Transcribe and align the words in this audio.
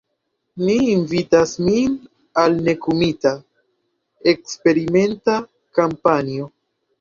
Ni 0.67 0.75
invitas 0.93 1.51
vin 1.65 1.93
al 2.43 2.55
nekutima, 2.69 3.35
eksperimenta 4.33 5.39
kampanjo. 5.81 6.51